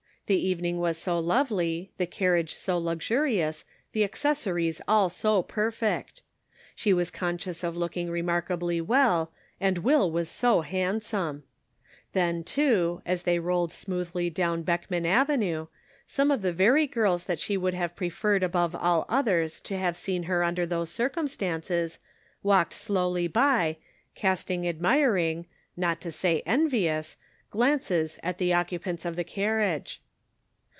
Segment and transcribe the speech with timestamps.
[0.27, 6.21] The evening was so lovely, the car riage so luxurious, the accessories all so perfect;
[6.73, 11.43] she was conscious of looking re markably well, and Will was so handsome!
[12.13, 15.67] Then, too, as they rolled smoothly down Beck man avenue,
[16.07, 19.97] some of the very girls that she would have preferred above all others to have
[19.97, 21.99] seen her under those circumstances,
[22.41, 23.75] walked slowly by,
[24.15, 25.45] casting admiring—
[25.75, 27.17] not to say envious—
[27.51, 30.01] glances at the occupants of the carriage.